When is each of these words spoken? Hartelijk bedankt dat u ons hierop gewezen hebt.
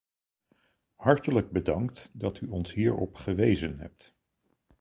Hartelijk 0.95 1.51
bedankt 1.51 2.09
dat 2.13 2.41
u 2.41 2.47
ons 2.47 2.73
hierop 2.73 3.15
gewezen 3.15 3.79
hebt. 3.79 4.15